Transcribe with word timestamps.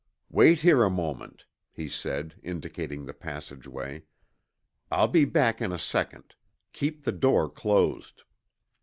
"Wait 0.31 0.61
here 0.61 0.83
a 0.83 0.89
moment," 0.89 1.45
he 1.71 1.87
said, 1.87 2.33
indicating 2.41 3.05
the 3.05 3.13
passageway. 3.13 4.01
"I'll 4.89 5.07
be 5.07 5.25
back 5.25 5.61
in 5.61 5.71
a 5.71 5.77
second. 5.77 6.33
Keep 6.73 7.03
the 7.03 7.11
door 7.11 7.47
closed." 7.47 8.23